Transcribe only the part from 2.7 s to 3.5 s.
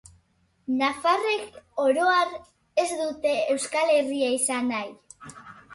ez dute